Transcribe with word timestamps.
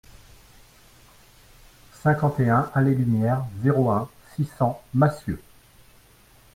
cinquante 2.01 2.39
et 2.39 2.49
un 2.49 2.71
allée 2.73 2.95
Lumière, 2.95 3.45
zéro 3.61 3.91
un, 3.91 4.09
six 4.35 4.45
cents 4.57 4.81
Massieux 4.95 5.39